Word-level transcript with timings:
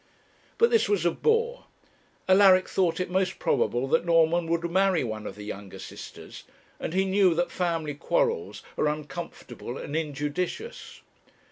But 0.57 0.71
this 0.71 0.89
was 0.89 1.05
a 1.05 1.11
bore. 1.11 1.65
Alaric 2.27 2.67
thought 2.67 2.99
it 2.99 3.11
most 3.11 3.37
probable 3.37 3.87
that 3.89 4.03
Norman 4.03 4.47
would 4.47 4.63
marry 4.63 5.03
one 5.03 5.27
of 5.27 5.35
the 5.35 5.43
younger 5.45 5.77
sisters, 5.77 6.43
and 6.79 6.95
he 6.95 7.05
knew 7.05 7.35
that 7.35 7.51
family 7.51 7.93
quarrels 7.93 8.63
are 8.79 8.87
uncomfortable 8.87 9.77
and 9.77 9.95
injudicious. 9.95 11.01